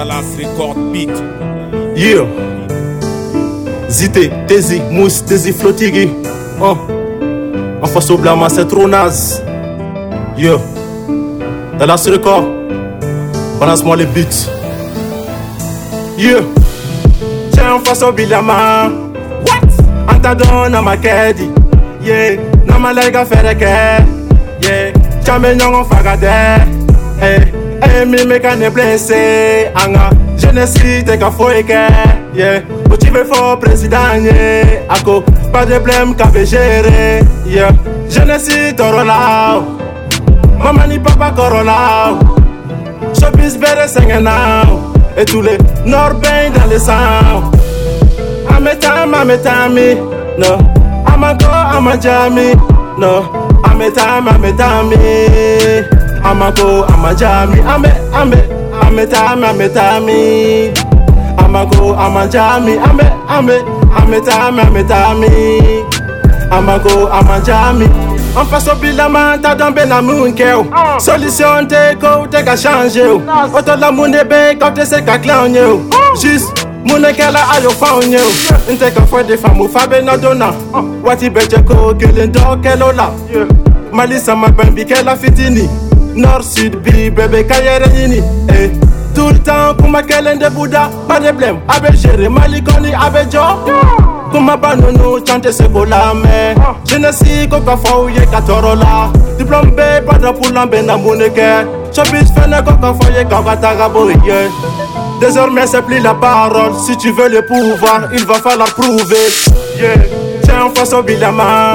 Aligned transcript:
Dallas 0.00 0.34
Record 0.38 0.78
Beat. 0.94 1.10
Yeah. 1.94 2.24
Zité, 3.90 4.30
Tezi, 4.46 4.80
Mousse, 4.90 5.20
Tezi, 5.26 5.52
Flotigi. 5.52 6.08
Oh. 6.58 6.74
En 7.82 7.86
face 7.86 8.10
au 8.10 8.16
blâme, 8.16 8.46
c'est 8.48 8.66
trop 8.66 8.88
naze. 8.88 9.42
Yeah. 10.38 10.56
Dallas 11.78 12.06
Record. 12.10 12.44
Balance-moi 13.60 13.96
les 13.96 14.06
buts. 14.06 14.22
Yeah. 16.16 16.44
J'ai 17.54 17.60
en 17.60 17.80
face 17.80 18.02
au 18.02 18.10
bilama. 18.12 18.88
What? 19.44 20.78
ma 20.82 20.96
kedi. 20.96 21.50
Yeah. 22.02 22.36
faire 23.26 23.56
que, 23.58 24.02
Yeah. 24.64 25.56
non, 25.58 25.80
on 25.80 25.84
Fagade. 25.84 26.64
Hey. 27.20 27.59
emime 27.82 28.38
ka 28.38 28.54
ne 28.54 28.70
blese 28.70 29.70
anga 29.84 30.10
jeunesse 30.40 30.90
te 31.06 31.14
ka 31.18 31.30
foyi 31.36 31.62
kɛ 31.70 31.84
ye 32.38 32.50
o 32.92 32.96
ti 32.96 33.08
bɛ 33.14 33.20
fɔ 33.30 33.58
president 33.60 34.22
ye 34.24 34.82
a 34.88 34.96
ko 35.04 35.22
pas 35.52 35.64
de 35.68 35.78
blème 35.80 36.14
ka 36.18 36.24
bɛ 36.34 36.42
gere 36.52 37.20
ye 37.46 37.64
jeunesse 38.08 38.72
tɔɔrɔ 38.78 39.02
la 39.06 39.56
o 39.56 39.64
mama 40.62 40.86
ni 40.86 40.98
papa 40.98 41.28
kɔrɔ 41.38 41.64
la 41.64 42.10
o 42.10 42.40
showbiz 43.14 43.56
bɛɛ 43.56 43.74
de 43.80 43.88
sɛgɛn 43.94 44.22
na 44.22 44.62
o 44.72 44.92
et 45.16 45.24
tous 45.26 45.42
les 45.42 45.58
nord 45.86 46.14
bɛn 46.22 46.52
dans 46.54 46.66
le 46.70 46.78
sang 46.78 47.50
an 48.50 48.60
bɛ 48.66 48.78
taama 48.80 49.20
an 49.22 49.28
bɛ 49.28 49.42
taami 49.42 49.96
no 50.38 50.54
an 51.06 51.18
ma 51.20 51.34
kɔ 51.34 51.76
an 51.76 51.82
ma 51.84 51.96
jaami 51.96 52.54
no 52.98 53.18
an 53.64 53.78
bɛ 53.78 53.90
taama 53.94 54.32
an 54.34 54.42
bɛ 54.42 54.50
taami. 54.56 55.99
amako 56.30 56.84
amajami 56.94 57.60
ame 57.60 57.88
ame 58.14 58.38
ametami 58.82 59.46
ametami 59.46 60.70
amako 61.38 61.94
amajami 61.94 62.76
ame 62.88 63.04
ame 63.28 63.56
ametami 63.98 64.60
ametami 64.60 65.30
amako 66.50 67.08
amajami 67.12 67.86
Anfa 68.36 68.60
sobi 68.60 68.92
la 68.92 69.08
man 69.08 69.42
ta 69.42 69.54
danbe 69.56 69.84
la 69.88 70.00
moun 70.00 70.32
ke 70.32 70.46
ou 70.54 70.66
ah. 70.72 71.00
Solisyon 71.02 71.66
te 71.66 71.80
ko 72.00 72.12
ou 72.20 72.26
te 72.30 72.38
ka 72.46 72.54
chanje 72.56 73.02
ou 73.02 73.18
Oto 73.58 73.74
la 73.74 73.90
moun 73.90 74.14
e 74.14 74.22
be 74.22 74.38
ka 74.60 74.68
ou 74.68 74.76
te 74.76 74.84
se 74.86 75.00
ka 75.02 75.16
klanye 75.18 75.58
ou 75.64 75.80
oh. 75.96 76.06
Jis 76.14 76.46
moun 76.86 77.02
e 77.10 77.10
ke 77.12 77.26
la 77.34 77.42
ayo 77.56 77.72
fanye 77.74 78.22
ou 78.22 78.62
Nte 78.70 78.92
ka 78.94 79.02
fwe 79.10 79.24
de 79.26 79.34
fam 79.36 79.58
ou 79.58 79.66
fabe 79.66 79.98
nan 80.06 80.22
dona 80.22 80.52
ah. 80.70 80.84
Wati 81.02 81.26
beje 81.34 81.58
ko 81.66 81.90
gelin 81.98 82.30
do 82.30 82.54
ke 82.62 82.78
lola 82.78 83.10
Malisa 83.90 84.38
ma 84.38 84.52
ben 84.54 84.70
bi 84.78 84.86
ke 84.86 85.02
la 85.02 85.16
fitini 85.18 85.66
nord 86.14 86.44
sud 86.44 86.76
biri 86.84 87.10
bɛɛ 87.10 87.28
bɛ 87.30 87.46
ka 87.48 87.54
yɛrɛ 87.58 87.86
ɲini 87.94 88.18
eh. 88.50 88.70
tout 89.14 89.32
le 89.32 89.38
temps 89.38 89.74
kuma 89.82 90.02
kelen 90.02 90.38
de 90.38 90.48
buda 90.50 90.90
pas 91.08 91.20
de 91.20 91.30
blème 91.32 91.58
a 91.68 91.72
bɛ 91.78 91.90
géré 91.96 92.28
mali 92.28 92.60
kɔni 92.62 92.92
a 92.94 93.10
bɛ 93.10 93.30
jɔ 93.30 93.42
kumaba 94.32 94.74
nunu 94.76 95.20
can 95.24 95.40
tɛ 95.40 95.52
se 95.52 95.66
ko 95.68 95.84
lamɛn 95.84 96.56
jenɛsi 96.84 97.48
ko 97.48 97.60
ka 97.60 97.76
fɔ 97.76 98.04
u 98.04 98.08
ye 98.08 98.26
ka 98.26 98.40
tɔɔrɔ 98.40 98.74
la 98.78 99.10
diplɔme 99.38 99.74
be 99.76 100.00
padapulan 100.06 100.66
bɛ 100.70 100.84
na 100.84 100.96
mun 100.96 101.18
de 101.18 101.28
kɛ 101.30 101.66
shobis 101.92 102.30
fɛnɛ 102.32 102.64
ko 102.64 102.72
ka 102.82 102.92
fɔ 102.94 103.16
ye 103.16 103.24
k'aw 103.24 103.42
ka 103.44 103.56
taga 103.56 103.88
bo 103.92 104.08
ye 104.10 104.50
désormais 105.20 105.66
c'est 105.70 105.82
plus 105.82 106.00
la 106.00 106.14
parole 106.14 106.74
si 106.84 106.96
tu 106.96 107.12
veux 107.12 107.28
le 107.28 107.42
pouvoir 107.42 108.10
il 108.12 108.24
va 108.26 108.34
falloir 108.34 108.72
prouver 108.74 109.30
yeah. 109.78 109.96
tiens 110.42 110.70
faso 110.74 111.02
bilama 111.02 111.74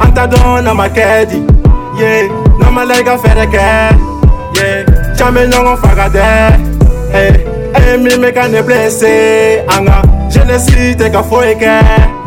an 0.00 0.14
ta 0.14 0.26
dɔn 0.26 0.64
namakɛdi 0.64 1.61
yeah 1.98 2.26
normala 2.58 2.94
i 2.94 3.02
ka 3.04 3.16
fɛɛrɛ 3.18 3.46
kɛ 3.54 3.62
yeah 4.56 4.80
caman 5.18 5.50
ɲɔgɔn 5.50 5.76
faga 5.82 6.06
dɛ 6.16 6.26
hey 7.14 7.34
e 7.80 7.96
min 8.02 8.16
bɛ 8.22 8.34
ka 8.34 8.46
ne 8.48 8.62
blesse 8.62 9.14
an 9.72 9.86
ka 9.86 10.02
jeunesse 10.32 10.94
tɛ 10.98 11.12
ka 11.12 11.22
foyi 11.22 11.54
kɛ 11.54 11.74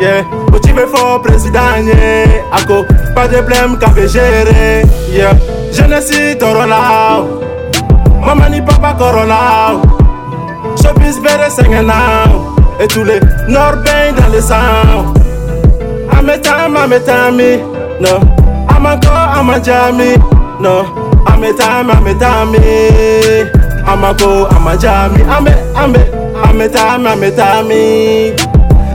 yeah 0.00 0.22
o 0.54 0.58
ci 0.58 0.72
bɛ 0.72 0.84
fɔ 0.92 1.22
président 1.22 1.86
ye 1.86 2.24
a 2.52 2.58
ko 2.66 2.84
pas 3.14 3.28
de 3.30 3.38
problème 3.42 3.76
k'a 3.78 3.88
bɛ 3.90 4.04
gérer 4.14 4.84
yeah 5.12 5.34
jeunesse 5.72 6.20
tɔɔrɔ 6.40 6.66
la 6.66 6.80
o 7.18 7.20
mama 8.26 8.48
ni 8.48 8.60
papa 8.60 8.96
kɔrɔ 8.98 9.24
la 9.26 9.40
o 9.70 9.76
showbiz 10.80 11.16
bɛrɛ 11.24 11.48
sɛgɛn 11.56 11.86
na 11.86 12.26
o 12.34 12.82
et 12.82 12.88
tous 12.90 13.04
les 13.04 13.20
nord 13.48 13.76
bɛɛ 13.84 14.14
dans 14.16 14.30
le 14.32 14.40
sang 14.40 15.14
an 16.10 16.22
bɛ 16.26 16.40
taa 16.42 16.64
an 16.66 16.74
bɛ 16.90 17.04
taa 17.06 17.30
min 17.30 17.60
non. 18.02 18.42
I'm 18.68 18.86
a 18.86 19.00
go, 19.00 19.10
I'm 19.10 19.50
a 19.50 19.60
jammy. 19.64 20.16
No, 20.62 20.82
I'm 21.26 21.42
a 21.42 21.52
time, 21.56 21.90
I'm 21.90 22.06
a 22.06 22.14
dummy. 22.16 22.58
I'm 23.84 24.04
a 24.04 24.16
go, 24.16 24.46
I'm 24.46 24.66
a 24.66 24.80
jammy. 24.80 25.22
I'm 25.24 25.46
a, 25.48 25.50
I'm 25.74 25.94
a, 25.96 25.98
I'm 26.38 26.60
a 26.60 26.68
time, 26.68 27.06
I'm 27.06 27.22
a 27.22 27.30
dummy. 27.34 28.34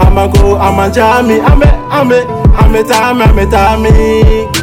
I'm 0.00 0.18
a 0.18 0.32
go, 0.32 0.56
I'm 0.58 0.78
a 0.78 0.92
jammy. 0.92 1.40
I'm 1.40 1.62
a, 1.62 1.66
I'm 1.90 2.10
a, 2.12 2.16
I'm 2.60 2.74
a 2.74 2.82
time, 2.82 3.22
I'm 3.22 3.38
a 3.38 3.48
dummy. 3.48 4.61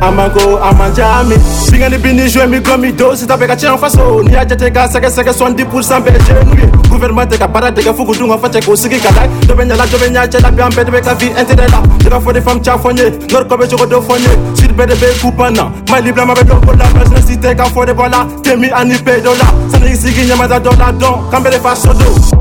amango 0.00 0.58
amanjami 0.64 1.34
bingani 1.70 1.98
bini 1.98 2.28
jue 2.30 2.46
migomi 2.46 2.92
dosi 2.92 3.26
tabeka 3.26 3.56
tian 3.56 3.78
faso 3.78 4.22
ni 4.22 4.34
aja 4.36 4.56
teka 4.56 4.86
sɛgɛsɛgɛ 4.88 5.32
sɔndi 5.32 5.64
pursan 5.70 6.02
bɛɛ 6.02 6.18
jenu 6.24 6.54
ye 6.58 6.66
guvɛrɛnɛma 6.88 7.26
tɛ 7.26 7.38
ka 7.38 7.46
baara 7.46 7.70
dɛgɛ 7.70 7.94
fugu 7.94 8.14
dun 8.16 8.30
ka 8.30 8.36
facɛ 8.38 8.60
k'o 8.64 8.76
sigi 8.76 8.98
ka 8.98 9.10
da 9.12 9.26
dɔ 9.46 9.54
bɛ 9.56 9.62
ɲala 9.70 9.84
dɔ 9.84 9.96
bɛ 10.00 10.08
ɲa 10.14 10.28
cɛla 10.32 10.50
bi 10.56 10.62
an 10.62 10.70
bɛɛ 10.72 10.84
de 10.84 10.90
bɛ 10.92 11.04
ka 11.04 11.14
vi 11.14 11.26
ɛntɛrɛ 11.28 11.66
la 11.70 11.80
dɔ 12.00 12.08
ka 12.10 12.18
fɔ 12.20 12.32
de 12.34 12.40
fam 12.40 12.60
ca 12.64 12.76
fɔ 12.78 12.90
n 12.92 12.96
ye 12.96 13.10
nɔri 13.28 13.44
kɔ 13.48 13.56
bɛ 13.60 13.70
cogo 13.70 13.86
dɔ 13.86 13.98
fɔ 14.06 14.14
n 14.16 14.22
ye 14.22 14.56
sud 14.60 14.70
bɛɛ 14.76 14.86
de 14.88 14.94
bɛ 14.96 15.08
kupan 15.20 15.52
na 15.56 15.68
mali 15.90 16.12
bilama 16.12 16.34
bɛ 16.34 16.42
dɔn 16.48 16.60
ko 16.66 16.72
la 16.72 16.84
masinɛsi 16.96 17.36
tɛ 17.40 17.56
ka 17.56 17.64
fɔ 17.64 17.86
de 17.88 17.92
bɔ 17.94 18.10
la 18.10 18.24
temi 18.42 18.70
ani 18.72 18.96
pe 18.98 19.20
dɔ 19.20 19.32
la 19.38 19.46
sani 19.70 19.86
i 19.92 19.94
sigi 19.94 20.24
ɲamata 20.26 20.58
dɔ 20.62 20.78
la 20.78 20.92
dɔn 20.92 21.30
kan 21.30 21.42
bɛ 21.44 21.50
de 21.50 21.58
fa 21.60 21.72
sɔ 21.72 21.92
do 21.92 22.36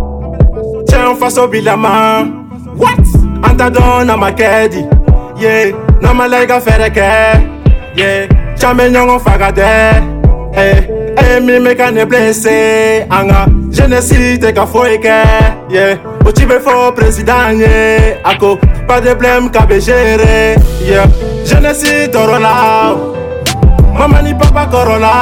tiɲɛ 0.88 1.20
faso 1.20 1.46
bilama 1.46 2.24
what 2.78 2.97
an 3.44 3.58
ta 3.58 3.70
dɔn 3.70 4.06
na 4.06 4.16
ma 4.16 4.30
kɛ 4.31 4.70
di 4.72 4.99
yeah. 5.40 5.74
N'amalɛ 6.02 6.38
i 6.44 6.46
ka 6.52 6.60
fɛɛrɛ 6.60 6.90
kɛ 6.98 7.08
yeah. 8.00 8.28
caman 8.60 8.92
ɲɔgɔn 8.94 9.20
faga 9.26 9.50
tɛ 9.58 9.72
hey. 10.58 10.80
e 10.80 11.16
eh, 11.18 11.34
eh, 11.34 11.40
min 11.40 11.64
bɛ 11.66 11.78
ka 11.78 11.90
ne 11.92 12.04
blese 12.10 12.60
an 13.12 13.24
ka 13.30 13.42
jeunesse 13.76 14.20
tɛ 14.42 14.56
ka 14.56 14.66
foyi 14.66 14.98
kɛ 15.00 15.18
yeah. 15.70 15.96
o 16.26 16.32
ci 16.32 16.46
bɛ 16.46 16.58
fɔ 16.66 16.96
président 16.96 17.52
ye 17.62 18.20
a 18.24 18.38
ko 18.38 18.58
pas 18.88 19.02
de 19.02 19.14
blème 19.16 19.50
k'a 19.52 19.64
bɛ 19.70 19.78
géré 19.80 20.58
yeah. 20.88 21.08
jeunesse 21.46 22.10
tɔɔrɔ 22.14 22.40
la 22.42 22.96
mama 23.98 24.22
ni 24.22 24.34
papa 24.34 24.68
kɔrɔ 24.74 25.00
la 25.00 25.14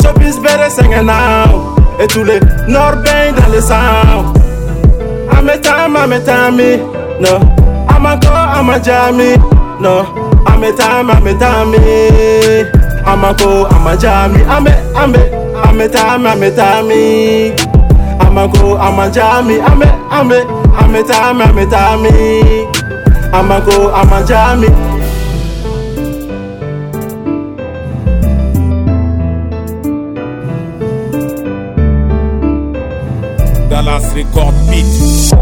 shopis 0.00 0.36
bɛrɛ 0.44 0.68
sɛgɛn 0.78 1.04
na 1.04 1.18
et 2.02 2.06
tous 2.08 2.24
les 2.24 2.40
nord 2.68 2.96
bɛn 3.04 3.34
dans 3.36 3.50
le 3.52 3.60
sang 3.60 4.32
an 5.36 5.42
bɛ 5.46 5.60
taama 5.60 6.04
an 6.04 6.10
bɛ 6.10 6.18
taami 6.24 6.70
no. 7.20 7.34
I'm 7.88 8.04
a 8.06 8.18
go, 8.20 8.28
I'm 8.30 8.68
a 8.68 8.82
jammy. 8.82 9.36
No, 9.80 10.00
I'm 10.46 10.62
a 10.62 10.76
time, 10.76 11.10
I'm 11.10 11.26
a 11.26 11.32
I'm 11.36 13.24
a 13.24 13.34
go, 13.36 13.66
I'm 13.66 13.86
a 13.86 14.00
jammy. 14.00 14.42
I'm 14.44 14.66
a, 14.66 14.70
I'm 14.94 15.14
a, 15.14 15.18
I'm 15.64 15.80
a 15.80 15.88
time, 15.88 16.26
I'm 16.26 16.42
a 16.42 17.56
I'm 18.20 18.38
a 18.38 18.52
go, 18.52 18.76
I'm 18.76 18.98
a 18.98 19.12
jammy. 19.12 19.58
I'm 19.60 19.82
a, 19.82 19.86
I'm 20.10 20.30
a, 20.30 20.38
I'm 20.76 20.94
a 20.94 21.02
time, 21.06 21.40
I'm 21.40 21.56
a 21.56 21.76
I'm 23.32 23.50
a 23.50 23.66
go, 23.66 23.92
I'm 23.92 24.12
a 24.12 24.26
jammy. 24.26 24.66
Dallas 33.68 34.14
Record 34.14 34.54
Beat. 34.70 35.35